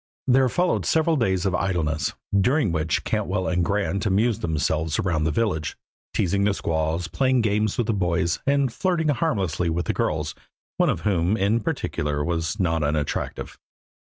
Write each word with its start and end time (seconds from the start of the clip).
There 0.25 0.49
followed 0.49 0.83
several 0.87 1.15
days 1.15 1.45
of 1.45 1.53
idleness, 1.53 2.15
during 2.35 2.71
which 2.71 3.03
Cantwell 3.03 3.47
and 3.47 3.63
Grant 3.63 4.03
amused 4.07 4.41
themselves 4.41 4.97
around 4.97 5.25
the 5.25 5.31
village, 5.31 5.77
teasing 6.11 6.43
the 6.43 6.55
squaws, 6.55 7.07
playing 7.07 7.41
games 7.41 7.77
with 7.77 7.85
the 7.85 7.93
boys, 7.93 8.39
and 8.47 8.73
flirting 8.73 9.09
harmlessly 9.09 9.69
with 9.69 9.85
the 9.85 9.93
girls, 9.93 10.33
one 10.77 10.89
of 10.89 11.01
whom, 11.01 11.37
in 11.37 11.59
particular, 11.59 12.25
was 12.25 12.59
not 12.59 12.81
unattractive. 12.81 13.59